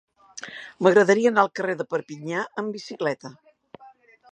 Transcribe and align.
M'agradaria 0.85 1.31
anar 1.33 1.43
al 1.43 1.51
carrer 1.59 1.77
de 1.83 1.87
Perpinyà 1.93 2.47
amb 2.63 2.77
bicicleta. 2.79 3.35